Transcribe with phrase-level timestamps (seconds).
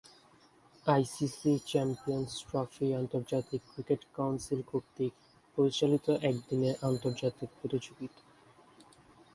[0.85, 5.13] ICC champions trophy আন্তর্জাতিক cricket council কর্তৃক
[5.57, 8.21] পরিচালিত একদিনের আন্তর্জাতিক প্রতিযোগিতা।